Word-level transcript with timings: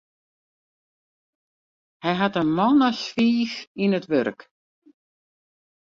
Hy 2.03 2.11
hat 2.19 2.35
in 2.41 2.49
man 2.57 2.79
as 2.89 2.99
fiif 3.13 3.53
yn 3.83 3.97
it 3.99 4.05
wurk. 4.11 4.39